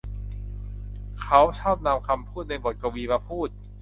[1.21, 3.49] เขาชอบนำคำพูดในบทกวีมาพูด